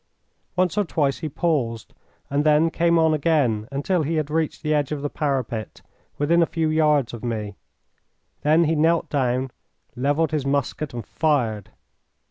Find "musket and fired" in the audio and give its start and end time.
10.43-11.69